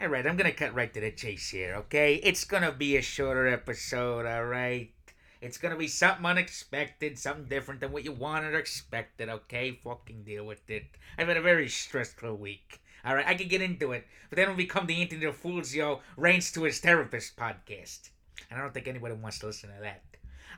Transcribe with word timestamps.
All 0.00 0.06
right, 0.06 0.24
I'm 0.24 0.36
gonna 0.36 0.52
cut 0.52 0.76
right 0.76 0.94
to 0.94 1.00
the 1.00 1.10
chase 1.10 1.50
here, 1.50 1.74
okay? 1.74 2.20
It's 2.22 2.44
gonna 2.44 2.70
be 2.70 2.96
a 2.96 3.02
shorter 3.02 3.48
episode, 3.48 4.26
all 4.26 4.44
right? 4.44 4.92
It's 5.40 5.58
gonna 5.58 5.76
be 5.76 5.88
something 5.88 6.24
unexpected, 6.24 7.18
something 7.18 7.46
different 7.46 7.80
than 7.80 7.90
what 7.90 8.04
you 8.04 8.12
wanted 8.12 8.54
or 8.54 8.60
expected, 8.60 9.28
okay? 9.28 9.72
Fucking 9.72 10.22
deal 10.22 10.44
with 10.44 10.70
it. 10.70 10.84
I've 11.18 11.26
had 11.26 11.36
a 11.36 11.42
very 11.42 11.68
stressful 11.68 12.36
week. 12.36 12.80
All 13.04 13.16
right, 13.16 13.26
I 13.26 13.34
can 13.34 13.48
get 13.48 13.60
into 13.60 13.90
it, 13.90 14.06
but 14.30 14.36
then 14.36 14.44
it'll 14.44 14.54
become 14.54 14.86
the 14.86 15.02
Anthony 15.02 15.26
Fulzio 15.26 15.98
Reigns 16.16 16.52
to 16.52 16.62
his 16.62 16.78
therapist 16.78 17.36
podcast. 17.36 18.10
And 18.52 18.60
I 18.60 18.62
don't 18.62 18.72
think 18.72 18.86
anybody 18.86 19.16
wants 19.16 19.40
to 19.40 19.46
listen 19.46 19.70
to 19.70 19.80
that. 19.82 20.04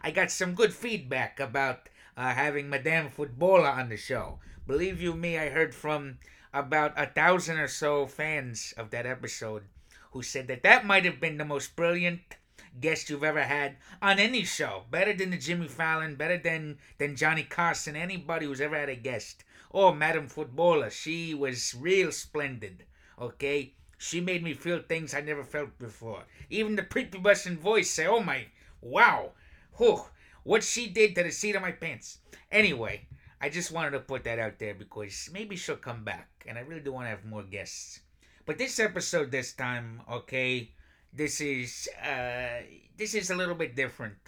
I 0.03 0.11
got 0.11 0.31
some 0.31 0.55
good 0.55 0.75
feedback 0.75 1.41
about 1.41 1.89
uh, 2.15 2.35
having 2.35 2.69
Madame 2.69 3.09
Footballer 3.09 3.71
on 3.71 3.89
the 3.89 3.97
show. 3.97 4.39
Believe 4.67 5.01
you 5.01 5.15
me, 5.15 5.39
I 5.39 5.49
heard 5.49 5.75
from 5.75 6.19
about 6.53 6.93
a 6.97 7.07
thousand 7.07 7.59
or 7.59 7.69
so 7.69 8.07
fans 8.07 8.75
of 8.77 8.91
that 8.91 9.07
episode 9.07 9.65
who 10.13 10.23
said 10.23 10.49
that 10.49 10.63
that 10.63 10.85
might 10.85 11.05
have 11.05 11.21
been 11.21 11.39
the 11.39 11.45
most 11.45 11.77
brilliant 11.77 12.37
guest 12.81 13.11
you've 13.11 13.25
ever 13.25 13.43
had 13.43 13.77
on 14.01 14.19
any 14.19 14.45
show. 14.45 14.85
Better 14.91 15.13
than 15.13 15.31
the 15.31 15.37
Jimmy 15.37 15.69
Fallon, 15.69 16.17
better 16.17 16.39
than 16.39 16.79
than 16.99 17.17
Johnny 17.17 17.43
Carson, 17.43 17.97
anybody 17.97 18.47
who's 18.47 18.61
ever 18.61 18.77
had 18.77 18.89
a 18.89 18.97
guest. 18.97 19.45
Oh, 19.73 19.93
Madam 19.93 20.29
Footballer, 20.29 20.91
she 20.91 21.35
was 21.35 21.75
real 21.75 22.11
splendid. 22.11 22.85
Okay, 23.21 23.75
she 23.99 24.21
made 24.21 24.43
me 24.43 24.55
feel 24.55 24.81
things 24.83 25.15
I 25.15 25.21
never 25.21 25.45
felt 25.45 25.79
before. 25.79 26.25
Even 26.49 26.75
the 26.77 26.83
prepubescent 26.83 27.59
voice 27.59 27.91
say, 27.91 28.07
"Oh 28.07 28.21
my, 28.21 28.47
wow, 28.81 29.33
whew, 29.77 30.07
what 30.43 30.65
she 30.65 30.89
did 30.89 31.15
to 31.15 31.23
the 31.23 31.31
seat 31.31 31.55
of 31.55 31.63
my 31.63 31.73
pants." 31.73 32.19
Anyway, 32.51 33.07
I 33.41 33.49
just 33.49 33.73
wanted 33.73 33.93
to 33.93 34.01
put 34.01 34.25
that 34.25 34.39
out 34.39 34.59
there 34.59 34.75
because 34.75 35.31
maybe 35.33 35.57
she'll 35.57 35.77
come 35.77 36.05
back, 36.05 36.29
and 36.47 36.59
I 36.59 36.61
really 36.61 36.83
do 36.83 36.93
want 36.93 37.07
to 37.07 37.11
have 37.11 37.25
more 37.25 37.43
guests. 37.43 38.01
But 38.45 38.59
this 38.59 38.79
episode, 38.79 39.31
this 39.31 39.55
time, 39.55 40.03
okay, 40.11 40.71
this 41.13 41.41
is 41.41 41.89
uh, 42.05 42.63
this 42.97 43.15
is 43.15 43.31
a 43.31 43.35
little 43.35 43.55
bit 43.55 43.75
different. 43.75 44.19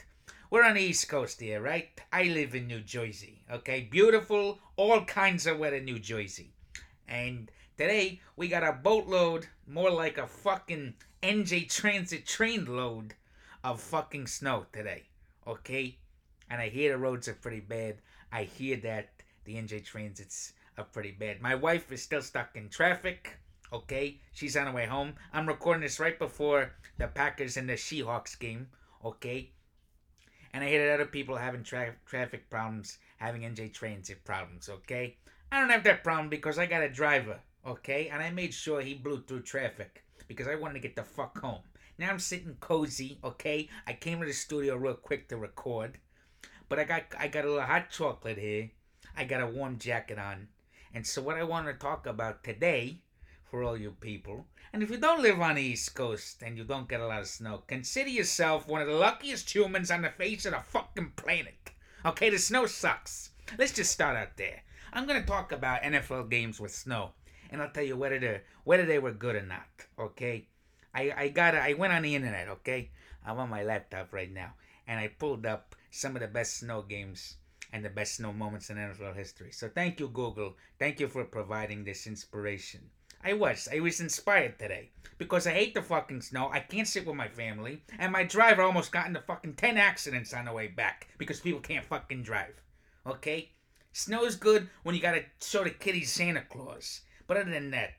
We're 0.51 0.65
on 0.65 0.75
the 0.75 0.83
East 0.83 1.09
Coast 1.09 1.41
here, 1.41 1.61
right? 1.61 1.89
I 2.13 2.25
live 2.25 2.55
in 2.55 2.67
New 2.67 2.81
Jersey, 2.81 3.43
okay? 3.51 3.89
Beautiful, 3.91 4.59
all 4.77 5.05
kinds 5.05 5.47
of 5.47 5.59
weather, 5.59 5.81
New 5.81 5.99
Jersey. 5.99 6.53
And 7.09 7.51
today 7.79 8.21
we 8.37 8.49
got 8.49 8.63
a 8.63 8.73
boatload, 8.73 9.47
more 9.67 9.91
like 9.91 10.19
a 10.19 10.27
fucking 10.27 10.95
NJ 11.23 11.71
Transit 11.71 12.27
train 12.27 12.65
load 12.67 13.15
of 13.65 13.81
fucking 13.81 14.27
snow 14.27 14.67
today, 14.73 15.05
okay? 15.47 15.97
And 16.51 16.61
I 16.61 16.69
hear 16.69 16.93
the 16.93 16.99
roads 16.99 17.29
are 17.29 17.35
pretty 17.35 17.61
bad. 17.61 17.97
I 18.33 18.45
hear 18.45 18.77
that 18.79 19.11
the 19.45 19.57
NJ 19.57 19.85
Transits 19.85 20.55
are 20.79 20.85
pretty 20.85 21.11
bad. 21.11 21.43
My 21.43 21.55
wife 21.55 21.93
is 21.93 22.03
still 22.03 22.23
stuck 22.23 22.57
in 22.57 22.71
traffic. 22.71 23.39
Okay, 23.73 24.21
she's 24.33 24.57
on 24.57 24.67
her 24.67 24.73
way 24.73 24.87
home. 24.87 25.15
I'm 25.35 25.47
recording 25.47 25.83
this 25.83 26.01
right 26.01 26.19
before 26.19 26.73
the 26.97 27.09
Packers 27.09 27.59
and 27.59 27.69
the 27.69 27.75
Seahawks 27.75 28.39
game. 28.39 28.69
Okay, 29.05 29.51
and 30.55 30.65
I 30.65 30.69
hear 30.69 30.87
that 30.87 30.95
other 30.95 31.11
people 31.11 31.37
having 31.37 31.63
tra- 31.63 31.97
traffic 32.07 32.49
problems, 32.49 32.99
having 33.19 33.43
NJ 33.43 33.73
Transit 33.73 34.25
problems. 34.25 34.69
Okay, 34.69 35.17
I 35.51 35.61
don't 35.61 35.71
have 35.71 35.85
that 35.85 36.03
problem 36.03 36.31
because 36.31 36.59
I 36.59 36.67
got 36.67 36.83
a 36.83 36.89
driver. 36.89 37.39
Okay, 37.67 38.09
and 38.09 38.23
I 38.23 38.31
made 38.31 38.55
sure 38.55 38.81
he 38.81 38.95
blew 38.95 39.23
through 39.23 39.43
traffic 39.43 40.05
because 40.27 40.49
I 40.49 40.55
wanted 40.55 40.75
to 40.75 40.81
get 40.81 40.97
the 40.97 41.05
fuck 41.05 41.39
home. 41.39 41.63
Now 41.99 42.11
I'm 42.11 42.19
sitting 42.19 42.57
cozy. 42.61 43.19
Okay, 43.23 43.69
I 43.87 43.93
came 43.93 44.21
to 44.21 44.27
the 44.27 44.33
studio 44.33 44.77
real 44.77 44.95
quick 44.95 45.29
to 45.29 45.37
record, 45.37 45.99
but 46.73 46.79
I 46.79 46.85
got 46.85 47.03
I 47.19 47.29
got 47.29 47.45
a 47.45 47.49
little 47.49 47.67
hot 47.67 47.91
chocolate 47.91 48.39
here. 48.39 48.71
I 49.15 49.25
got 49.25 49.43
a 49.43 49.47
warm 49.47 49.77
jacket 49.77 50.19
on, 50.19 50.49
and 50.95 51.07
so 51.07 51.21
what 51.21 51.37
I 51.37 51.43
want 51.43 51.67
to 51.67 51.75
talk 51.75 52.07
about 52.07 52.43
today 52.43 53.03
for 53.45 53.63
all 53.63 53.77
you 53.77 53.91
people. 53.91 54.47
And 54.73 54.83
if 54.83 54.89
you 54.89 54.97
don't 54.97 55.21
live 55.21 55.39
on 55.39 55.57
the 55.57 55.63
East 55.63 55.95
Coast 55.95 56.43
and 56.43 56.57
you 56.57 56.65
don't 56.65 56.89
get 56.89 57.03
a 57.03 57.07
lot 57.07 57.21
of 57.21 57.27
snow, 57.27 57.63
consider 57.67 58.09
yourself 58.09 58.67
one 58.67 58.81
of 58.81 58.89
the 58.89 58.95
luckiest 58.95 59.55
humans 59.55 59.91
on 59.91 60.01
the 60.01 60.09
face 60.09 60.47
of 60.47 60.53
the 60.53 60.61
fucking 60.61 61.13
planet. 61.15 61.73
Okay, 62.07 62.31
the 62.31 62.39
snow 62.39 62.65
sucks. 62.65 63.33
Let's 63.59 63.75
just 63.75 63.93
start 63.93 64.17
out 64.17 64.39
there. 64.39 64.63
I'm 64.95 65.07
gonna 65.07 65.27
talk 65.27 65.53
about 65.53 65.83
NFL 65.83 66.31
games 66.31 66.59
with 66.59 66.75
snow, 66.75 67.11
and 67.51 67.61
I'll 67.61 67.69
tell 67.69 67.85
you 67.85 67.99
whether 67.99 68.19
they 68.19 68.41
whether 68.65 68.87
they 68.87 68.99
were 68.99 69.13
good 69.13 69.37
or 69.37 69.45
not. 69.45 69.69
Okay, 69.99 70.49
I 70.95 71.13
I 71.15 71.29
got 71.29 71.55
I 71.55 71.75
went 71.75 71.93
on 71.93 72.01
the 72.01 72.15
internet. 72.15 72.49
Okay, 72.49 72.89
I'm 73.27 73.39
on 73.39 73.51
my 73.51 73.63
laptop 73.63 74.15
right 74.15 74.33
now, 74.33 74.55
and 74.87 74.99
I 74.99 75.09
pulled 75.09 75.45
up 75.45 75.77
some 75.93 76.17
of 76.17 76.23
the 76.23 76.29
best 76.29 76.57
snow 76.57 76.83
games 76.83 77.37
and 77.73 77.85
the 77.85 77.91
best 77.91 78.17
snow 78.17 78.33
moments 78.33 78.71
in 78.71 78.77
NFL 78.77 79.15
history. 79.15 79.53
So 79.53 79.69
thank 79.69 80.01
you, 80.01 80.09
Google. 80.09 80.57
Thank 80.79 80.99
you 80.99 81.07
for 81.07 81.25
providing 81.25 81.85
this 81.85 82.07
inspiration. 82.07 82.81
I 83.23 83.35
was. 83.35 83.69
I 83.73 83.79
was 83.79 84.01
inspired 84.01 84.59
today. 84.59 84.91
Because 85.19 85.47
I 85.47 85.51
hate 85.51 85.75
the 85.75 85.83
fucking 85.83 86.23
snow. 86.23 86.49
I 86.51 86.61
can't 86.61 86.89
sit 86.89 87.07
with 87.07 87.15
my 87.15 87.29
family. 87.29 87.85
And 87.99 88.11
my 88.11 88.25
driver 88.25 88.63
almost 88.63 88.91
got 88.91 89.07
into 89.07 89.21
fucking 89.21 89.55
10 89.55 89.77
accidents 89.77 90.33
on 90.33 90.47
the 90.47 90.53
way 90.53 90.67
back. 90.67 91.09
Because 91.19 91.41
people 91.41 91.61
can't 91.61 91.85
fucking 91.85 92.23
drive. 92.23 92.61
Okay? 93.07 93.51
Snow's 93.93 94.37
good 94.37 94.71
when 94.83 94.95
you 94.95 95.03
gotta 95.03 95.25
show 95.43 95.63
the 95.63 95.71
kiddies 95.71 96.11
Santa 96.11 96.43
Claus. 96.49 97.03
But 97.27 97.37
other 97.37 97.51
than 97.51 97.71
that, 97.73 97.93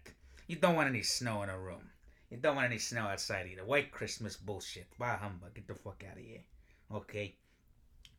you 0.48 0.56
don't 0.56 0.76
want 0.76 0.90
any 0.90 1.04
snow 1.04 1.44
in 1.44 1.50
a 1.50 1.60
room. 1.60 1.90
You 2.32 2.38
don't 2.38 2.56
want 2.56 2.66
any 2.66 2.80
snow 2.80 3.04
outside 3.04 3.48
either. 3.52 3.64
White 3.64 3.92
Christmas 3.92 4.36
bullshit. 4.36 4.88
Bah 4.98 5.18
humbug. 5.18 5.54
Get 5.54 5.68
the 5.68 5.76
fuck 5.76 6.04
out 6.10 6.18
of 6.18 6.24
here. 6.24 6.44
Okay? 6.92 7.36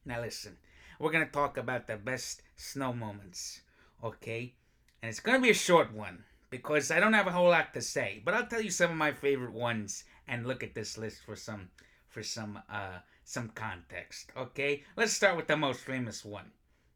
Now 0.05 0.21
listen. 0.21 0.57
We're 0.99 1.11
gonna 1.11 1.27
talk 1.27 1.57
about 1.57 1.87
the 1.87 1.97
best 1.97 2.43
snow 2.57 2.93
moments. 2.93 3.61
Okay? 4.03 4.55
And 5.03 5.11
it's 5.11 5.21
gonna 5.21 5.41
be 5.41 5.51
a 5.51 5.55
short 5.55 5.93
one 5.93 6.25
because 6.51 6.91
I 6.91 7.01
don't 7.01 7.15
have 7.15 7.27
a 7.27 7.33
whole 7.33 7.51
lot 7.51 7.75
to 7.75 7.81
say, 7.83 8.23
but 8.25 8.35
I'll 8.35 8.47
tell 8.47 8.61
you 8.61 8.71
some 8.71 8.91
of 8.91 8.97
my 8.97 9.13
favorite 9.13 9.53
ones 9.53 10.05
and 10.29 10.47
look 10.47 10.63
at 10.63 10.75
this 10.75 10.97
list 10.97 11.23
for 11.25 11.37
some 11.37 11.71
for 12.09 12.23
some 12.23 12.61
uh 12.71 12.99
some 13.25 13.49
context. 13.49 14.31
Okay, 14.37 14.85
let's 14.97 15.13
start 15.13 15.37
with 15.37 15.49
the 15.49 15.57
most 15.57 15.81
famous 15.81 16.25
one. 16.25 16.53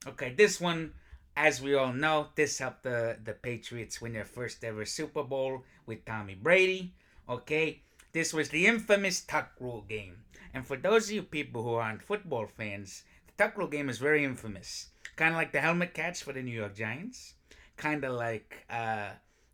Okay, 0.07 0.33
this 0.33 0.61
one, 0.61 0.93
as 1.37 1.61
we 1.61 1.75
all 1.75 1.93
know, 1.93 2.29
this 2.37 2.59
helped 2.59 2.85
the 2.85 3.19
the 3.25 3.33
Patriots 3.33 4.01
win 4.01 4.13
their 4.13 4.25
first 4.25 4.63
ever 4.63 4.85
Super 4.85 5.25
Bowl 5.25 5.65
with 5.87 6.05
Tommy 6.05 6.35
Brady. 6.35 6.95
Okay, 7.29 7.83
this 8.13 8.33
was 8.33 8.49
the 8.49 8.67
infamous 8.67 9.21
tuck 9.21 9.53
rule 9.61 9.85
game, 9.89 10.25
and 10.55 10.67
for 10.67 10.77
those 10.77 11.07
of 11.07 11.13
you 11.13 11.23
people 11.23 11.63
who 11.63 11.75
aren't 11.75 12.03
football 12.03 12.47
fans, 12.47 13.05
the 13.27 13.45
tuck 13.45 13.57
rule 13.57 13.69
game 13.69 13.89
is 13.89 13.99
very 13.99 14.25
infamous. 14.25 14.89
Kind 15.17 15.35
of 15.35 15.37
like 15.37 15.53
the 15.53 15.61
helmet 15.61 15.95
catch 15.95 16.23
for 16.23 16.33
the 16.33 16.43
New 16.43 16.55
York 16.55 16.75
Giants. 16.75 17.35
Kind 17.77 18.05
of 18.05 18.15
like 18.15 18.65
uh 18.71 19.11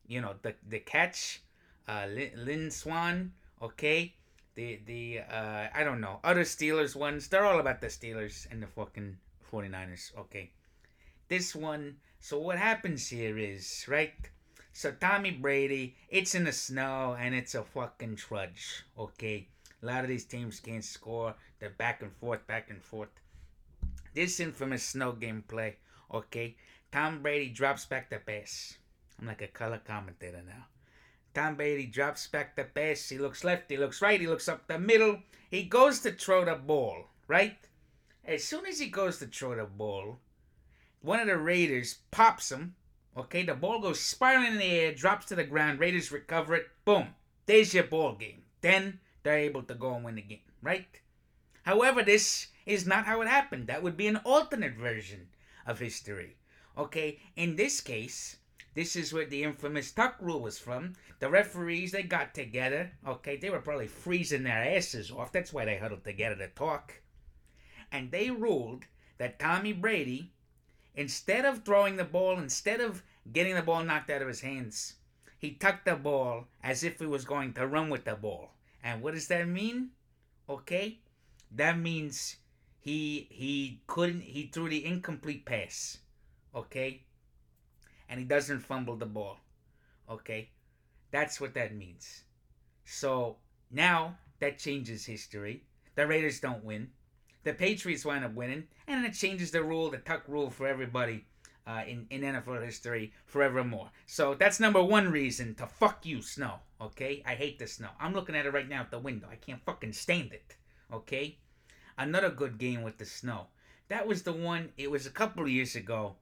you 0.06 0.20
know 0.20 0.34
the 0.42 0.54
the 0.68 0.80
catch, 0.80 1.42
uh, 1.88 2.06
Lynn, 2.08 2.30
Lynn 2.36 2.70
Swann, 2.70 3.32
okay, 3.62 4.14
the 4.54 4.80
the 4.86 5.20
uh, 5.20 5.68
I 5.74 5.84
don't 5.84 6.00
know 6.00 6.20
other 6.24 6.42
Steelers 6.42 6.94
ones. 6.94 7.28
They're 7.28 7.46
all 7.46 7.60
about 7.60 7.80
the 7.80 7.88
Steelers 7.88 8.46
and 8.50 8.62
the 8.62 8.66
fucking 8.66 9.16
49ers. 9.50 10.16
Okay, 10.18 10.50
this 11.28 11.54
one. 11.54 11.96
So 12.20 12.38
what 12.38 12.58
happens 12.58 13.08
here 13.08 13.36
is 13.38 13.84
right. 13.88 14.14
So 14.76 14.90
Tommy 14.90 15.30
Brady, 15.30 15.94
it's 16.08 16.34
in 16.34 16.42
the 16.42 16.52
snow 16.52 17.16
and 17.16 17.32
it's 17.32 17.54
a 17.54 17.62
fucking 17.62 18.16
trudge. 18.16 18.82
Okay, 18.98 19.46
a 19.80 19.86
lot 19.86 20.02
of 20.02 20.08
these 20.08 20.24
teams 20.24 20.58
can't 20.58 20.82
score. 20.82 21.36
They're 21.60 21.70
back 21.70 22.02
and 22.02 22.12
forth, 22.12 22.44
back 22.48 22.70
and 22.70 22.82
forth. 22.82 23.08
This 24.14 24.40
infamous 24.40 24.82
snow 24.82 25.12
game 25.12 25.44
play. 25.46 25.76
Okay, 26.12 26.56
Tom 26.90 27.22
Brady 27.22 27.50
drops 27.50 27.86
back 27.86 28.10
the 28.10 28.18
pass. 28.18 28.76
I'm 29.20 29.28
like 29.28 29.42
a 29.42 29.46
color 29.46 29.80
commentator 29.86 30.42
now. 30.44 30.66
Tom 31.34 31.54
Brady 31.54 31.86
drops 31.86 32.26
back 32.26 32.56
the 32.56 32.64
pass. 32.64 33.08
He 33.08 33.16
looks 33.16 33.44
left, 33.44 33.70
he 33.70 33.76
looks 33.76 34.02
right, 34.02 34.20
he 34.20 34.26
looks 34.26 34.48
up 34.48 34.66
the 34.66 34.80
middle. 34.80 35.20
He 35.50 35.62
goes 35.62 36.00
to 36.00 36.10
throw 36.10 36.44
the 36.44 36.56
ball, 36.56 37.10
right? 37.28 37.58
As 38.24 38.42
soon 38.42 38.66
as 38.66 38.80
he 38.80 38.88
goes 38.88 39.20
to 39.20 39.26
throw 39.26 39.54
the 39.54 39.66
ball, 39.66 40.18
one 41.00 41.20
of 41.20 41.28
the 41.28 41.38
Raiders 41.38 41.98
pops 42.10 42.50
him. 42.50 42.74
Okay, 43.16 43.44
the 43.44 43.54
ball 43.54 43.80
goes 43.80 44.00
spiraling 44.00 44.52
in 44.52 44.58
the 44.58 44.64
air, 44.64 44.92
drops 44.92 45.26
to 45.26 45.36
the 45.36 45.44
ground. 45.44 45.78
Raiders 45.78 46.10
recover 46.10 46.54
it. 46.56 46.66
Boom. 46.84 47.08
There's 47.46 47.72
your 47.72 47.84
ball 47.84 48.14
game. 48.14 48.42
Then 48.60 49.00
they're 49.22 49.38
able 49.38 49.62
to 49.64 49.74
go 49.74 49.94
and 49.94 50.04
win 50.04 50.16
the 50.16 50.22
game, 50.22 50.40
right? 50.62 51.00
However, 51.62 52.02
this 52.02 52.48
is 52.66 52.86
not 52.86 53.06
how 53.06 53.20
it 53.20 53.28
happened. 53.28 53.68
That 53.68 53.82
would 53.82 53.96
be 53.96 54.06
an 54.08 54.20
alternate 54.24 54.76
version 54.76 55.28
of 55.66 55.78
history. 55.78 56.36
Okay, 56.76 57.20
in 57.36 57.56
this 57.56 57.80
case, 57.80 58.36
this 58.74 58.96
is 58.96 59.12
where 59.12 59.26
the 59.26 59.44
infamous 59.44 59.92
tuck 59.92 60.16
rule 60.20 60.40
was 60.40 60.58
from. 60.58 60.94
The 61.20 61.30
referees, 61.30 61.92
they 61.92 62.02
got 62.02 62.34
together. 62.34 62.90
Okay, 63.06 63.36
they 63.36 63.50
were 63.50 63.60
probably 63.60 63.86
freezing 63.86 64.42
their 64.42 64.76
asses 64.76 65.10
off. 65.10 65.30
That's 65.30 65.52
why 65.52 65.64
they 65.64 65.76
huddled 65.76 66.04
together 66.04 66.36
to 66.36 66.48
talk. 66.48 66.94
And 67.92 68.10
they 68.10 68.30
ruled 68.30 68.84
that 69.18 69.38
Tommy 69.38 69.72
Brady, 69.72 70.32
instead 70.94 71.44
of 71.44 71.64
throwing 71.64 71.96
the 71.96 72.04
ball, 72.04 72.38
instead 72.38 72.80
of 72.80 73.02
getting 73.32 73.54
the 73.54 73.62
ball 73.62 73.84
knocked 73.84 74.10
out 74.10 74.22
of 74.22 74.28
his 74.28 74.40
hands, 74.40 74.94
he 75.38 75.52
tucked 75.52 75.84
the 75.84 75.96
ball 75.96 76.46
as 76.62 76.84
if 76.84 76.98
he 76.98 77.06
was 77.06 77.24
going 77.24 77.52
to 77.54 77.66
run 77.66 77.90
with 77.90 78.04
the 78.04 78.14
ball. 78.14 78.50
And 78.82 79.02
what 79.02 79.14
does 79.14 79.28
that 79.28 79.46
mean? 79.48 79.90
Okay? 80.48 80.98
That 81.50 81.78
means 81.78 82.36
he 82.80 83.28
he 83.30 83.80
couldn't 83.86 84.22
he 84.22 84.46
threw 84.52 84.68
the 84.68 84.84
incomplete 84.84 85.44
pass. 85.44 85.98
Okay? 86.54 87.02
and 88.08 88.20
he 88.20 88.26
doesn't 88.26 88.60
fumble 88.60 88.96
the 88.96 89.06
ball. 89.06 89.38
Okay? 90.08 90.50
That's 91.10 91.40
what 91.40 91.54
that 91.54 91.74
means. 91.74 92.24
So 92.84 93.36
now 93.70 94.18
that 94.40 94.58
changes 94.58 95.06
history. 95.06 95.64
The 95.94 96.06
Raiders 96.06 96.40
don't 96.40 96.64
win. 96.64 96.90
The 97.44 97.52
Patriots 97.52 98.04
wind 98.04 98.24
up 98.24 98.34
winning, 98.34 98.64
and 98.88 99.04
it 99.04 99.12
changes 99.12 99.50
the 99.50 99.62
rule, 99.62 99.90
the 99.90 99.98
tuck 99.98 100.24
rule 100.26 100.50
for 100.50 100.66
everybody 100.66 101.26
uh, 101.66 101.82
in, 101.86 102.06
in 102.10 102.22
NFL 102.22 102.64
history 102.64 103.12
forevermore. 103.26 103.90
So 104.06 104.34
that's 104.34 104.60
number 104.60 104.82
one 104.82 105.10
reason 105.10 105.54
to 105.56 105.66
fuck 105.66 106.04
you, 106.04 106.22
snow. 106.22 106.60
Okay? 106.80 107.22
I 107.26 107.34
hate 107.34 107.58
the 107.58 107.66
snow. 107.66 107.88
I'm 108.00 108.12
looking 108.12 108.34
at 108.34 108.46
it 108.46 108.52
right 108.52 108.68
now 108.68 108.80
at 108.80 108.90
the 108.90 108.98
window. 108.98 109.28
I 109.30 109.36
can't 109.36 109.64
fucking 109.64 109.92
stand 109.92 110.32
it. 110.32 110.56
Okay? 110.92 111.38
Another 111.96 112.30
good 112.30 112.58
game 112.58 112.82
with 112.82 112.98
the 112.98 113.06
snow. 113.06 113.46
That 113.88 114.06
was 114.06 114.22
the 114.22 114.32
one, 114.32 114.70
it 114.76 114.90
was 114.90 115.06
a 115.06 115.10
couple 115.10 115.44
of 115.44 115.50
years 115.50 115.76
ago. 115.76 116.16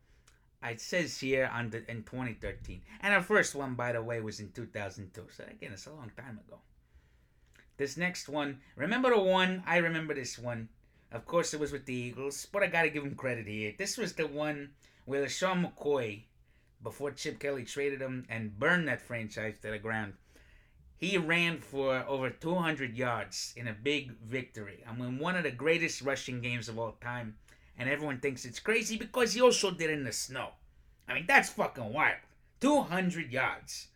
It 0.64 0.80
says 0.80 1.19
here 1.19 1.50
on 1.52 1.70
the, 1.70 1.78
in 1.90 2.04
2013. 2.04 2.82
And 3.00 3.14
our 3.14 3.22
first 3.22 3.54
one, 3.54 3.74
by 3.74 3.92
the 3.92 4.02
way, 4.02 4.20
was 4.20 4.38
in 4.38 4.50
2002. 4.52 5.26
So 5.36 5.44
again, 5.44 5.72
it's 5.72 5.86
a 5.86 5.92
long 5.92 6.10
time 6.16 6.40
ago. 6.46 6.58
This 7.76 7.96
next 7.96 8.28
one, 8.28 8.60
remember 8.76 9.10
the 9.10 9.19
one? 9.19 9.62
I 9.66 9.78
remember 9.78 10.14
this 10.14 10.38
one. 10.38 10.69
Of 11.12 11.26
course, 11.26 11.53
it 11.53 11.61
was 11.61 11.73
with 11.73 11.85
the 11.85 11.94
Eagles, 11.94 12.47
but 12.50 12.62
I 12.62 12.69
gotta 12.69 12.88
give 12.88 13.05
him 13.05 13.14
credit 13.14 13.47
here. 13.47 13.75
This 13.76 13.99
was 13.99 14.14
the 14.14 14.26
one 14.26 14.70
where 15.05 15.29
Sean 15.29 15.64
McCoy, 15.64 16.23
before 16.82 17.11
Chip 17.11 17.38
Kelly 17.38 17.64
traded 17.64 18.00
him 18.00 18.25
and 18.31 18.59
burned 18.59 18.88
that 18.88 19.03
franchise 19.03 19.56
to 19.61 19.70
the 19.70 19.79
ground, 19.79 20.14
he 20.97 21.19
ran 21.19 21.59
for 21.59 22.05
over 22.09 22.31
200 22.31 22.97
yards 22.97 23.53
in 23.56 23.69
a 23.69 23.75
big 23.75 24.17
victory. 24.20 24.85
I 24.88 24.94
mean, 24.94 25.19
one 25.19 25.37
of 25.37 25.43
the 25.43 25.50
greatest 25.50 26.00
rushing 26.00 26.41
games 26.41 26.69
of 26.69 26.79
all 26.79 26.97
time. 27.00 27.37
And 27.76 27.91
everyone 27.91 28.20
thinks 28.20 28.44
it's 28.44 28.61
crazy 28.61 28.97
because 28.97 29.32
he 29.32 29.41
also 29.41 29.70
did 29.70 29.91
it 29.91 29.94
in 29.94 30.05
the 30.05 30.12
snow. 30.12 30.50
I 31.08 31.15
mean, 31.15 31.25
that's 31.26 31.50
fucking 31.50 31.93
wild. 31.93 32.19
200 32.61 33.32
yards. 33.32 33.88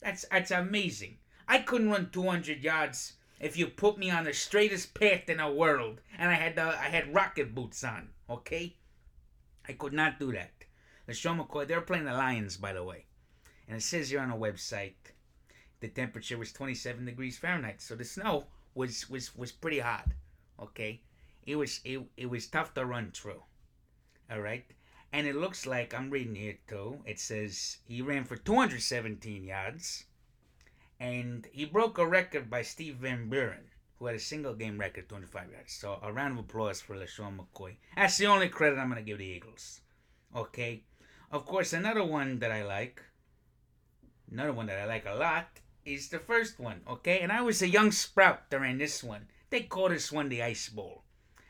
That's 0.00 0.24
that's 0.30 0.52
amazing. 0.52 1.18
I 1.48 1.58
couldn't 1.58 1.90
run 1.90 2.10
200 2.12 2.62
yards 2.62 3.14
if 3.40 3.56
you 3.56 3.66
put 3.66 3.98
me 3.98 4.10
on 4.10 4.24
the 4.24 4.32
straightest 4.32 4.94
path 4.94 5.28
in 5.28 5.38
the 5.38 5.48
world 5.48 6.00
and 6.18 6.30
I 6.30 6.34
had 6.34 6.56
the, 6.56 6.62
I 6.62 6.88
had 6.88 7.14
rocket 7.14 7.54
boots 7.54 7.84
on. 7.84 8.08
Okay, 8.28 8.76
I 9.68 9.72
could 9.72 9.92
not 9.92 10.18
do 10.18 10.32
that. 10.32 10.52
LeSean 11.08 11.38
McCoy, 11.38 11.66
they're 11.66 11.80
playing 11.80 12.04
the 12.04 12.12
Lions, 12.12 12.56
by 12.56 12.72
the 12.72 12.82
way, 12.82 13.06
and 13.68 13.76
it 13.76 13.82
says 13.82 14.10
here 14.10 14.20
on 14.20 14.30
the 14.30 14.36
website 14.36 14.94
the 15.80 15.88
temperature 15.88 16.38
was 16.38 16.52
27 16.52 17.04
degrees 17.04 17.38
Fahrenheit, 17.38 17.82
so 17.82 17.94
the 17.94 18.04
snow 18.04 18.46
was 18.74 19.08
was 19.10 19.36
was 19.36 19.52
pretty 19.52 19.80
hot. 19.80 20.08
Okay, 20.58 21.00
it 21.44 21.56
was 21.56 21.80
it, 21.84 22.00
it 22.16 22.26
was 22.26 22.46
tough 22.46 22.72
to 22.74 22.84
run 22.84 23.10
through. 23.10 23.42
All 24.30 24.40
right. 24.40 24.64
And 25.12 25.26
it 25.26 25.36
looks 25.36 25.66
like 25.66 25.94
I'm 25.94 26.10
reading 26.10 26.34
here 26.34 26.58
too. 26.66 27.00
It 27.06 27.20
says 27.20 27.78
he 27.86 28.02
ran 28.02 28.24
for 28.24 28.36
217 28.36 29.44
yards, 29.44 30.04
and 30.98 31.46
he 31.52 31.64
broke 31.64 31.98
a 31.98 32.06
record 32.06 32.48
by 32.48 32.62
Steve 32.62 32.96
Van 32.96 33.28
Buren, 33.28 33.70
who 33.98 34.06
had 34.06 34.16
a 34.16 34.20
single 34.20 34.54
game 34.54 34.78
record, 34.78 35.08
25 35.08 35.50
yards. 35.50 35.72
So 35.72 35.98
a 36.02 36.12
round 36.12 36.38
of 36.38 36.44
applause 36.44 36.80
for 36.80 36.96
LeSean 36.96 37.38
McCoy. 37.38 37.76
That's 37.96 38.18
the 38.18 38.26
only 38.26 38.48
credit 38.48 38.78
I'm 38.78 38.90
going 38.90 39.02
to 39.02 39.06
give 39.06 39.18
the 39.18 39.24
Eagles. 39.24 39.80
Okay. 40.34 40.84
Of 41.30 41.44
course, 41.44 41.72
another 41.72 42.04
one 42.04 42.38
that 42.38 42.52
I 42.52 42.64
like, 42.64 43.02
another 44.30 44.52
one 44.52 44.66
that 44.66 44.78
I 44.78 44.84
like 44.84 45.06
a 45.06 45.14
lot, 45.14 45.48
is 45.84 46.08
the 46.08 46.18
first 46.18 46.58
one. 46.58 46.80
Okay. 46.88 47.20
And 47.20 47.32
I 47.32 47.42
was 47.42 47.62
a 47.62 47.68
young 47.68 47.90
sprout 47.90 48.50
during 48.50 48.78
this 48.78 49.02
one. 49.02 49.28
They 49.50 49.62
called 49.62 49.92
this 49.92 50.10
one 50.10 50.28
the 50.28 50.42
Ice 50.42 50.68
Bowl. 50.68 51.04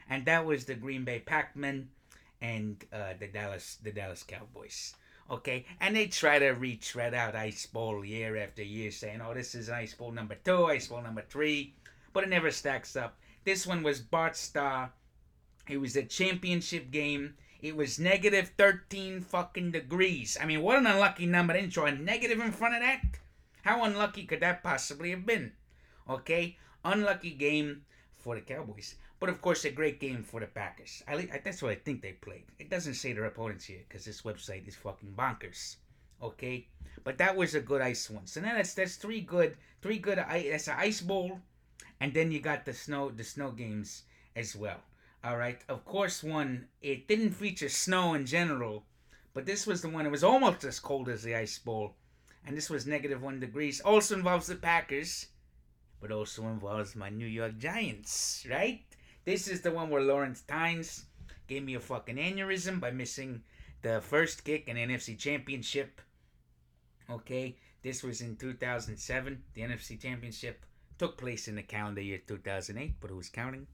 And 0.09 0.25
that 0.27 0.45
was 0.45 0.65
the 0.65 0.75
Green 0.75 1.05
Bay 1.05 1.19
Pac-Man 1.19 1.89
and 2.41 2.85
uh, 2.93 3.15
the 3.19 3.27
Dallas 3.27 3.79
the 3.83 3.93
Dallas 3.93 4.23
Cowboys. 4.23 4.95
Okay, 5.29 5.67
and 5.81 5.97
they 5.97 6.07
try 6.07 6.39
to 6.39 6.51
retread 6.51 7.13
out 7.13 7.35
Ice 7.35 7.67
Bowl 7.67 8.05
year 8.05 8.37
after 8.37 8.63
year, 8.63 8.93
saying, 8.93 9.21
"Oh, 9.21 9.35
this 9.35 9.57
is 9.57 9.69
Ice 9.69 9.93
Bowl 9.93 10.13
number 10.13 10.37
two, 10.37 10.67
Ice 10.67 10.87
Bowl 10.87 11.03
number 11.03 11.23
three, 11.23 11.75
but 12.13 12.23
it 12.23 12.31
never 12.31 12.53
stacks 12.53 12.95
up. 12.95 13.19
This 13.45 13.67
one 13.67 13.83
was 13.83 14.01
Bart 14.01 14.37
Starr. 14.37 14.93
It 15.69 15.79
was 15.79 15.97
a 15.97 16.05
championship 16.05 16.93
game. 16.93 17.37
It 17.61 17.75
was 17.75 17.99
negative 17.99 18.53
13 18.57 19.21
fucking 19.21 19.73
degrees. 19.73 20.39
I 20.41 20.47
mean, 20.47 20.63
what 20.63 20.79
an 20.79 20.87
unlucky 20.87 21.27
number. 21.27 21.55
They 21.55 21.63
didn't 21.63 21.77
a 21.77 21.93
negative 21.93 22.41
in 22.41 22.53
front 22.53 22.77
of 22.77 22.83
that. 22.83 23.03
How 23.63 23.83
unlucky 23.83 24.27
could 24.27 24.41
that 24.41 24.63
possibly 24.63 25.11
have 25.11 25.27
been? 25.27 25.53
Okay, 26.09 26.57
unlucky 26.85 27.31
game 27.31 27.85
for 28.19 28.37
the 28.37 28.43
Cowboys. 28.43 28.95
But 29.19 29.31
of 29.31 29.41
course, 29.41 29.65
a 29.65 29.71
great 29.71 29.99
game 29.99 30.23
for 30.23 30.41
the 30.41 30.47
Packers. 30.47 31.03
I, 31.09 31.15
I, 31.15 31.41
that's 31.43 31.63
what 31.63 31.73
I 31.73 31.77
think 31.77 32.03
they 32.03 32.13
played. 32.13 32.45
It 32.59 32.69
doesn't 32.69 32.95
say 32.95 33.13
their 33.13 33.25
opponents 33.25 33.65
here 33.65 33.81
because 33.89 34.05
this 34.05 34.23
website 34.23 34.69
is 34.69 34.77
fucking 34.77 35.15
bonkers. 35.17 35.77
Okay, 36.23 36.69
but 37.05 37.19
that 37.19 37.37
was 37.37 37.55
a 37.55 37.61
good 37.61 37.83
ice 37.83 38.09
one. 38.11 38.27
So 38.27 38.41
now 38.41 38.55
that's 38.55 38.75
that's 38.75 38.97
three 38.97 39.21
good, 39.21 39.57
three 39.83 39.99
good. 39.99 40.19
That's 40.19 40.69
an 40.69 40.77
ice 40.79 41.01
bowl, 41.01 41.41
and 42.01 42.13
then 42.13 42.31
you 42.31 42.41
got 42.41 42.65
the 42.65 42.73
snow, 42.73 43.11
the 43.11 43.25
snow 43.25 43.51
games 43.51 44.03
as 44.35 44.55
well. 44.55 44.81
All 45.25 45.37
right. 45.37 45.61
Of 45.69 45.85
course, 45.85 46.23
one 46.23 46.69
it 46.81 47.09
didn't 47.09 47.33
feature 47.33 47.69
snow 47.69 48.15
in 48.15 48.27
general, 48.27 48.85
but 49.35 49.45
this 49.45 49.67
was 49.67 49.83
the 49.83 49.89
one. 49.89 50.07
It 50.07 50.11
was 50.11 50.25
almost 50.25 50.65
as 50.65 50.79
cold 50.79 51.09
as 51.09 51.23
the 51.23 51.35
ice 51.35 51.59
bowl, 51.59 51.97
and 52.47 52.57
this 52.57 52.71
was 52.71 52.87
negative 52.87 53.23
one 53.23 53.41
degrees. 53.41 53.81
Also 53.81 54.15
involves 54.15 54.47
the 54.47 54.57
Packers, 54.57 55.27
but 56.01 56.13
also 56.13 56.45
involves 56.45 56.95
my 56.95 57.11
New 57.11 57.27
York 57.27 57.59
Giants. 57.59 58.47
Right. 58.49 58.86
This 59.27 59.49
is 59.49 59.61
the 59.61 59.73
one 59.73 59.91
where 59.91 60.03
Lawrence 60.03 60.43
Tynes 60.43 61.07
gave 61.49 61.65
me 61.65 61.75
a 61.75 61.81
fucking 61.81 62.15
aneurysm 62.15 62.79
by 62.79 62.93
missing 62.93 63.43
the 63.83 64.01
first 64.01 64.45
kick 64.45 64.69
in 64.69 64.77
NFC 64.77 65.19
Championship. 65.19 66.01
Okay, 67.11 67.57
this 67.83 68.05
was 68.05 68.21
in 68.21 68.37
2007. 68.37 69.43
The 69.55 69.63
NFC 69.63 70.01
Championship 70.01 70.65
took 70.97 71.19
place 71.19 71.49
in 71.49 71.57
the 71.57 71.65
calendar 71.65 72.01
year 72.01 72.21
2008, 72.25 73.01
but 73.01 73.11
who's 73.11 73.29
counting? 73.29 73.67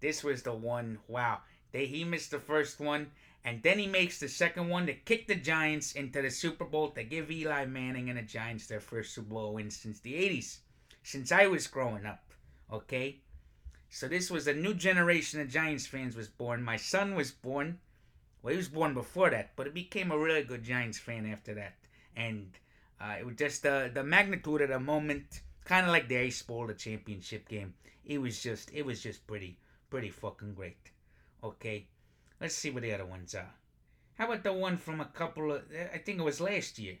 This 0.00 0.24
was 0.24 0.42
the 0.42 0.54
one, 0.54 0.98
wow. 1.06 1.40
They, 1.72 1.84
he 1.84 2.02
missed 2.02 2.30
the 2.30 2.38
first 2.38 2.80
one, 2.80 3.10
and 3.44 3.62
then 3.62 3.78
he 3.78 3.86
makes 3.86 4.20
the 4.20 4.28
second 4.28 4.70
one 4.70 4.86
to 4.86 4.94
kick 4.94 5.28
the 5.28 5.34
Giants 5.34 5.92
into 5.92 6.22
the 6.22 6.30
Super 6.30 6.64
Bowl 6.64 6.88
to 6.92 7.04
give 7.04 7.30
Eli 7.30 7.66
Manning 7.66 8.08
and 8.08 8.18
the 8.18 8.22
Giants 8.22 8.68
their 8.68 8.80
first 8.80 9.14
Super 9.14 9.34
Bowl 9.34 9.52
win 9.52 9.70
since 9.70 10.00
the 10.00 10.14
80s, 10.14 10.60
since 11.02 11.30
I 11.30 11.46
was 11.46 11.66
growing 11.66 12.06
up. 12.06 12.24
Okay? 12.72 13.20
So 13.94 14.08
this 14.08 14.30
was 14.30 14.46
a 14.46 14.54
new 14.54 14.72
generation 14.72 15.38
of 15.38 15.50
Giants 15.50 15.86
fans 15.86 16.16
was 16.16 16.26
born. 16.26 16.62
My 16.62 16.78
son 16.78 17.14
was 17.14 17.30
born. 17.30 17.78
Well, 18.40 18.52
he 18.52 18.56
was 18.56 18.70
born 18.70 18.94
before 18.94 19.28
that, 19.28 19.54
but 19.54 19.66
he 19.66 19.72
became 19.72 20.10
a 20.10 20.18
really 20.18 20.44
good 20.44 20.64
Giants 20.64 20.98
fan 20.98 21.30
after 21.30 21.52
that. 21.56 21.74
And 22.16 22.52
uh, 22.98 23.16
it 23.20 23.26
was 23.26 23.36
just 23.36 23.66
uh, 23.66 23.88
the 23.88 24.02
magnitude 24.02 24.62
of 24.62 24.70
the 24.70 24.80
moment, 24.80 25.42
kind 25.66 25.84
of 25.84 25.92
like 25.92 26.08
the 26.08 26.16
Ice 26.16 26.40
Bowl, 26.40 26.66
the 26.66 26.72
championship 26.72 27.46
game. 27.50 27.74
It 28.06 28.16
was 28.16 28.42
just, 28.42 28.72
it 28.72 28.86
was 28.86 29.02
just 29.02 29.26
pretty, 29.26 29.58
pretty 29.90 30.08
fucking 30.08 30.54
great. 30.54 30.90
Okay, 31.44 31.86
let's 32.40 32.54
see 32.54 32.70
what 32.70 32.84
the 32.84 32.94
other 32.94 33.04
ones 33.04 33.34
are. 33.34 33.52
How 34.14 34.24
about 34.24 34.42
the 34.42 34.54
one 34.54 34.78
from 34.78 35.02
a 35.02 35.04
couple 35.04 35.52
of, 35.52 35.64
I 35.92 35.98
think 35.98 36.18
it 36.18 36.24
was 36.24 36.40
last 36.40 36.78
year. 36.78 36.96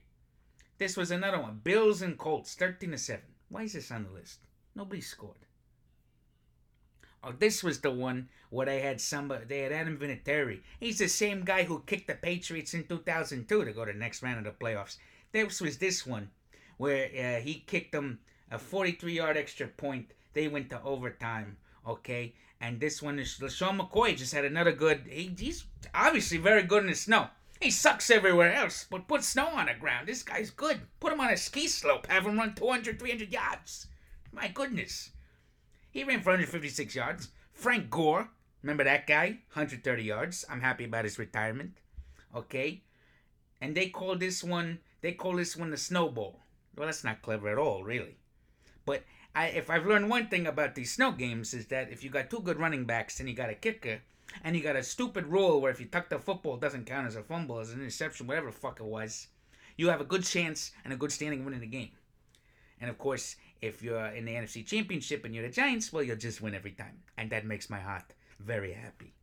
This 0.76 0.98
was 0.98 1.10
another 1.10 1.40
one. 1.40 1.62
Bills 1.64 2.02
and 2.02 2.18
Colts, 2.18 2.54
13 2.54 2.90
to 2.90 2.98
7. 2.98 3.22
Why 3.48 3.62
is 3.62 3.72
this 3.72 3.90
on 3.90 4.04
the 4.04 4.10
list? 4.10 4.40
Nobody 4.74 5.00
scored. 5.00 5.46
Oh, 7.24 7.32
this 7.38 7.62
was 7.62 7.80
the 7.80 7.90
one 7.90 8.28
where 8.50 8.66
they 8.66 8.80
had 8.80 9.00
somebody. 9.00 9.44
They 9.44 9.60
had 9.60 9.72
Adam 9.72 9.96
Vinatieri. 9.96 10.60
He's 10.80 10.98
the 10.98 11.08
same 11.08 11.44
guy 11.44 11.62
who 11.62 11.82
kicked 11.86 12.08
the 12.08 12.14
Patriots 12.14 12.74
in 12.74 12.84
2002 12.84 13.64
to 13.64 13.72
go 13.72 13.84
to 13.84 13.92
the 13.92 13.98
next 13.98 14.22
round 14.22 14.44
of 14.44 14.44
the 14.44 14.64
playoffs. 14.64 14.96
This 15.30 15.60
was 15.60 15.78
this 15.78 16.06
one 16.06 16.30
where 16.78 17.06
uh, 17.06 17.40
he 17.40 17.64
kicked 17.66 17.92
them 17.92 18.18
a 18.50 18.58
43-yard 18.58 19.36
extra 19.36 19.68
point. 19.68 20.12
They 20.34 20.48
went 20.48 20.70
to 20.70 20.82
overtime. 20.82 21.56
Okay, 21.86 22.34
and 22.60 22.80
this 22.80 23.02
one 23.02 23.18
is 23.18 23.38
LeSean 23.40 23.80
McCoy 23.80 24.16
just 24.16 24.34
had 24.34 24.44
another 24.44 24.72
good. 24.72 25.02
He, 25.08 25.34
he's 25.36 25.64
obviously 25.94 26.38
very 26.38 26.62
good 26.62 26.84
in 26.84 26.90
the 26.90 26.94
snow. 26.94 27.28
He 27.60 27.70
sucks 27.70 28.10
everywhere 28.10 28.52
else, 28.52 28.86
but 28.90 29.06
put 29.06 29.22
snow 29.22 29.46
on 29.46 29.66
the 29.66 29.74
ground. 29.74 30.08
This 30.08 30.24
guy's 30.24 30.50
good. 30.50 30.80
Put 30.98 31.12
him 31.12 31.20
on 31.20 31.32
a 31.32 31.36
ski 31.36 31.68
slope. 31.68 32.08
Have 32.08 32.26
him 32.26 32.36
run 32.36 32.54
200, 32.54 32.98
300 32.98 33.32
yards. 33.32 33.86
My 34.32 34.48
goodness. 34.48 35.10
He 35.92 36.02
ran 36.02 36.22
for 36.22 36.30
156 36.30 36.94
yards. 36.94 37.28
Frank 37.52 37.90
Gore, 37.90 38.30
remember 38.62 38.82
that 38.82 39.06
guy? 39.06 39.38
130 39.52 40.02
yards. 40.02 40.44
I'm 40.50 40.62
happy 40.62 40.84
about 40.84 41.04
his 41.04 41.18
retirement. 41.18 41.78
Okay? 42.34 42.82
And 43.60 43.76
they 43.76 43.88
call 43.88 44.16
this 44.16 44.42
one 44.42 44.80
they 45.02 45.12
call 45.12 45.36
this 45.36 45.56
one 45.56 45.70
the 45.70 45.76
snowball. 45.76 46.40
Well, 46.76 46.86
that's 46.86 47.04
not 47.04 47.22
clever 47.22 47.50
at 47.50 47.58
all, 47.58 47.84
really. 47.84 48.16
But 48.86 49.02
I, 49.34 49.48
if 49.48 49.68
I've 49.68 49.84
learned 49.84 50.08
one 50.08 50.28
thing 50.28 50.46
about 50.46 50.74
these 50.74 50.92
snow 50.92 51.12
games 51.12 51.52
is 51.52 51.66
that 51.66 51.90
if 51.90 52.02
you 52.02 52.08
got 52.10 52.30
two 52.30 52.40
good 52.40 52.58
running 52.58 52.84
backs 52.84 53.20
and 53.20 53.28
you 53.28 53.34
got 53.34 53.50
a 53.50 53.54
kicker, 53.54 54.00
and 54.44 54.56
you 54.56 54.62
got 54.62 54.76
a 54.76 54.82
stupid 54.82 55.26
rule 55.26 55.60
where 55.60 55.70
if 55.70 55.80
you 55.80 55.86
tuck 55.86 56.08
the 56.08 56.18
football, 56.18 56.54
it 56.54 56.60
doesn't 56.60 56.86
count 56.86 57.06
as 57.06 57.16
a 57.16 57.22
fumble, 57.22 57.58
as 57.58 57.70
an 57.70 57.80
interception, 57.80 58.26
whatever 58.26 58.46
the 58.46 58.56
fuck 58.56 58.80
it 58.80 58.86
was, 58.86 59.26
you 59.76 59.88
have 59.88 60.00
a 60.00 60.04
good 60.04 60.24
chance 60.24 60.72
and 60.84 60.92
a 60.92 60.96
good 60.96 61.12
standing 61.12 61.40
of 61.40 61.44
winning 61.44 61.60
the 61.60 61.66
game. 61.66 61.90
And 62.80 62.88
of 62.88 62.96
course, 62.96 63.36
if 63.62 63.82
you're 63.82 64.06
in 64.06 64.26
the 64.26 64.34
NFC 64.34 64.66
Championship 64.66 65.24
and 65.24 65.34
you're 65.34 65.46
the 65.46 65.54
Giants, 65.54 65.92
well, 65.92 66.02
you'll 66.02 66.16
just 66.16 66.42
win 66.42 66.54
every 66.54 66.72
time. 66.72 67.00
And 67.16 67.30
that 67.30 67.46
makes 67.46 67.70
my 67.70 67.80
heart 67.80 68.14
very 68.38 68.74
happy. 68.74 69.14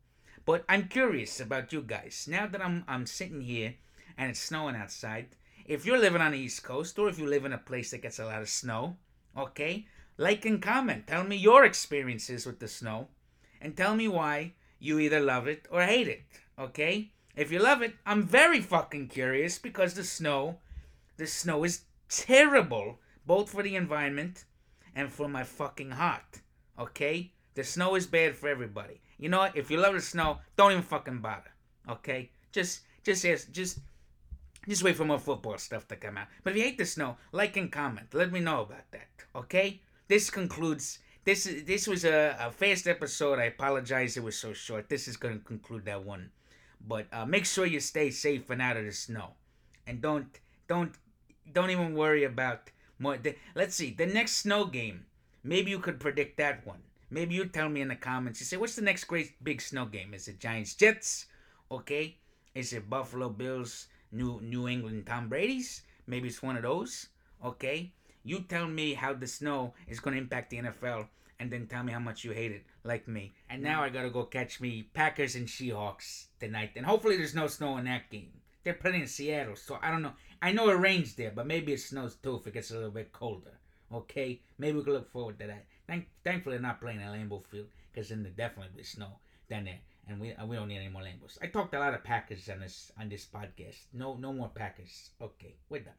But 0.46 0.66
I'm 0.68 0.88
curious 0.88 1.40
about 1.40 1.72
you 1.72 1.82
guys. 1.82 2.26
Now 2.28 2.48
that 2.48 2.66
I'm, 2.66 2.84
I'm 2.88 3.06
sitting 3.06 3.42
here 3.42 3.76
and 4.18 4.32
it's 4.32 4.40
snowing 4.40 4.76
outside, 4.76 5.28
if 5.66 5.86
you're 5.86 6.00
living 6.00 6.22
on 6.22 6.32
the 6.32 6.40
East 6.40 6.64
Coast 6.64 6.98
or 6.98 7.10
if 7.10 7.20
you 7.20 7.28
live 7.28 7.46
in 7.46 7.54
a 7.54 7.58
place 7.60 7.92
that 7.92 8.02
gets 8.02 8.18
a 8.18 8.26
lot 8.26 8.42
of 8.42 8.50
snow, 8.50 8.96
Okay? 9.38 9.88
Like 10.18 10.46
and 10.46 10.62
comment. 10.62 11.08
Tell 11.08 11.24
me 11.24 11.36
your 11.36 11.64
experiences 11.64 12.46
with 12.46 12.60
the 12.60 12.68
snow. 12.68 13.08
And 13.62 13.76
tell 13.76 13.96
me 13.96 14.08
why 14.08 14.54
you 14.80 15.00
either 15.00 15.20
love 15.20 15.48
it 15.48 15.68
or 15.72 15.84
hate 15.84 16.08
it. 16.08 16.24
Okay? 16.58 17.12
If 17.36 17.52
you 17.52 17.60
love 17.60 17.82
it, 17.82 17.96
I'm 18.06 18.24
very 18.24 18.60
fucking 18.60 19.08
curious 19.08 19.58
because 19.58 19.94
the 19.94 20.04
snow, 20.04 20.58
the 21.18 21.28
snow 21.28 21.64
is 21.64 21.82
terrible, 22.10 23.00
both 23.30 23.52
for 23.52 23.62
the 23.62 23.76
environment 23.76 24.46
and 24.96 25.08
for 25.12 25.30
my 25.30 25.44
fucking 25.44 25.92
heart. 25.92 26.42
Okay? 26.80 27.32
The 27.54 27.64
snow 27.64 27.94
is 27.94 28.08
bad 28.08 28.36
for 28.36 28.50
everybody. 28.50 29.02
You 29.20 29.30
know 29.30 29.38
what? 29.38 29.56
If 29.56 29.70
you 29.70 29.78
love 29.78 29.94
the 29.94 30.02
snow, 30.02 30.40
don't 30.58 30.72
even 30.72 30.82
fucking 30.82 31.20
bother. 31.20 31.54
Okay? 31.88 32.32
Just, 32.52 32.80
just, 33.04 33.22
just, 33.22 33.52
just, 33.52 33.80
just 34.68 34.82
wait 34.82 34.96
for 34.96 35.06
more 35.06 35.20
football 35.20 35.60
stuff 35.60 35.88
to 35.90 35.96
come 35.96 36.18
out. 36.18 36.26
But 36.44 36.54
if 36.54 36.58
you 36.58 36.64
hate 36.64 36.80
the 36.80 36.88
snow, 36.88 37.18
like 37.32 37.56
and 37.56 37.72
comment. 37.72 38.16
Let 38.16 38.32
me 38.32 38.40
know 38.40 38.64
about 38.64 38.90
that. 38.94 39.10
Okay? 39.36 39.80
This 40.08 40.32
concludes. 40.32 40.98
This 41.24 41.44
this 41.68 41.86
was 41.86 42.06
a, 42.06 42.36
a 42.40 42.50
fast 42.50 42.88
episode. 42.88 43.38
I 43.38 43.44
apologize 43.44 44.18
it 44.18 44.24
was 44.24 44.40
so 44.40 44.54
short. 44.54 44.90
This 44.90 45.08
is 45.08 45.18
to 45.18 45.38
conclude 45.46 45.86
that 45.86 46.04
one. 46.04 46.32
But 46.82 47.06
uh, 47.14 47.28
make 47.28 47.46
sure 47.46 47.68
you 47.68 47.80
stay 47.80 48.10
safe 48.10 48.50
and 48.50 48.60
out 48.60 48.78
of 48.78 48.86
the 48.86 48.92
snow, 48.92 49.36
and 49.86 50.02
don't 50.02 50.40
don't 50.68 50.94
don't 51.54 51.70
even 51.70 51.94
worry 51.94 52.24
about 52.24 52.72
more. 53.00 53.18
The, 53.18 53.36
let's 53.56 53.76
see 53.76 53.92
the 53.92 54.06
next 54.06 54.38
snow 54.38 54.66
game. 54.66 55.06
Maybe 55.44 55.72
you 55.72 55.80
could 55.80 56.00
predict 56.00 56.38
that 56.38 56.66
one. 56.66 56.80
Maybe 57.10 57.34
you 57.34 57.46
tell 57.46 57.70
me 57.70 57.82
in 57.82 57.88
the 57.88 57.96
comments. 57.96 58.40
You 58.40 58.46
say, 58.46 58.58
what's 58.58 58.76
the 58.76 58.84
next 58.84 59.06
great 59.06 59.44
big 59.44 59.62
snow 59.62 59.86
game? 59.86 60.14
Is 60.14 60.28
it 60.28 60.40
Giants 60.40 60.76
Jets? 60.76 61.26
Okay. 61.72 62.18
Is 62.54 62.74
it 62.74 62.90
Buffalo 62.90 63.30
Bills 63.30 63.88
New 64.12 64.40
New 64.42 64.68
England 64.68 65.06
Tom 65.06 65.30
Brady's? 65.30 65.84
Maybe 66.08 66.28
it's 66.28 66.44
one 66.44 66.58
of 66.58 66.64
those. 66.64 67.08
Okay. 67.44 67.94
You 68.24 68.42
tell 68.42 68.68
me 68.68 68.94
how 68.94 69.14
the 69.14 69.28
snow 69.28 69.74
is 69.88 70.00
going 70.00 70.16
to 70.16 70.22
impact 70.22 70.50
the 70.50 70.58
NFL, 70.58 71.08
and 71.40 71.50
then 71.50 71.68
tell 71.68 71.84
me 71.84 71.94
how 71.94 72.00
much 72.00 72.24
you 72.24 72.32
hate 72.32 72.52
it, 72.52 72.64
like 72.84 73.08
me. 73.08 73.34
And 73.50 73.64
now 73.64 73.82
I 73.82 73.90
gotta 73.90 74.10
go 74.10 74.24
catch 74.24 74.60
me 74.60 74.90
Packers 74.94 75.36
and 75.36 75.48
Seahawks 75.48 76.26
tonight, 76.40 76.72
and 76.76 76.86
hopefully 76.86 77.16
there's 77.16 77.34
no 77.34 77.48
snow 77.48 77.78
in 77.78 77.86
that 77.86 78.10
game. 78.10 78.34
They're 78.70 78.76
playing 78.76 79.02
in 79.02 79.08
Seattle, 79.08 79.56
so 79.56 79.80
I 79.82 79.90
don't 79.90 80.04
know. 80.04 80.14
I 80.44 80.52
know 80.52 80.70
it 80.70 80.74
rains 80.74 81.16
there, 81.16 81.32
but 81.34 81.48
maybe 81.48 81.74
it 81.74 81.80
snows 81.80 82.18
too 82.18 82.36
if 82.36 82.46
it 82.46 82.54
gets 82.54 82.70
a 82.70 82.76
little 82.76 82.92
bit 82.92 83.12
colder. 83.12 83.58
Okay, 83.92 84.42
maybe 84.60 84.78
we 84.78 84.84
can 84.84 84.94
look 84.94 85.12
forward 85.12 85.40
to 85.40 85.48
that. 85.48 85.66
Thank, 85.88 86.08
thankfully, 86.24 86.58
they're 86.58 86.62
not 86.62 86.80
playing 86.80 87.02
at 87.02 87.12
Lambeau 87.12 87.44
Field 87.48 87.66
because 87.92 88.10
then 88.10 88.22
there 88.22 88.32
definitely 88.32 88.78
be 88.78 88.84
snow 88.84 89.18
down 89.50 89.64
there, 89.64 89.80
and 90.08 90.22
we 90.22 90.36
we 90.48 90.56
don't 90.56 90.68
need 90.68 90.78
any 90.78 90.90
more 90.90 91.02
Lambos. 91.02 91.40
I 91.42 91.48
talked 91.48 91.74
a 91.74 91.80
lot 91.80 91.96
of 91.96 92.04
Packers 92.04 92.48
on 92.48 92.60
this 92.60 92.92
on 93.00 93.10
this 93.10 93.26
podcast. 93.26 93.88
No 93.92 94.18
no 94.18 94.32
more 94.34 94.52
Packers. 94.54 95.10
Okay, 95.20 95.56
we're 95.68 95.82
done. 95.82 95.96